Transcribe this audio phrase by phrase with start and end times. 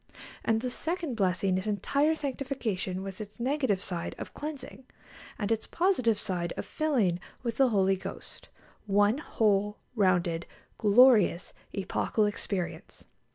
[0.43, 4.85] And the second blessing is entire sanctification, with its negative side of cleansing,
[5.37, 8.49] and its positive side of filling with the Holy Ghost
[8.87, 10.47] one whole, rounded,
[10.79, 13.05] glorious, epochal experience.